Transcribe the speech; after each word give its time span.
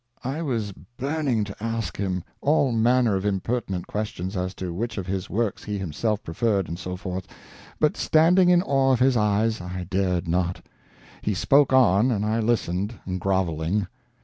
I 0.23 0.41
was 0.41 0.71
burning 0.97 1.43
to 1.43 1.63
ask 1.63 1.95
him 1.95 2.23
all 2.41 2.71
manner 2.71 3.15
of 3.17 3.23
impertinent 3.23 3.85
questions, 3.85 4.35
as 4.35 4.55
to 4.55 4.73
which 4.73 4.97
of 4.97 5.05
his 5.05 5.29
works 5.29 5.63
he 5.65 5.77
himself 5.77 6.23
preferred, 6.23 6.67
and 6.67 6.79
so 6.79 6.95
forth; 6.95 7.27
but, 7.79 7.95
standing 7.95 8.49
in 8.49 8.63
awe 8.63 8.93
of 8.93 8.99
his 8.99 9.15
eyes, 9.15 9.61
I 9.61 9.83
dared 9.87 10.27
not. 10.27 10.65
He 11.21 11.35
spoke 11.35 11.71
on, 11.71 12.09
and 12.09 12.25
I 12.25 12.39
listened, 12.39 12.95
grovelling. 13.19 13.85